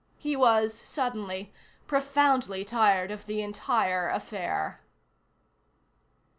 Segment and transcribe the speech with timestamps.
[0.17, 1.53] He was, suddenly,
[1.85, 4.81] profoundly tired of the entire affair.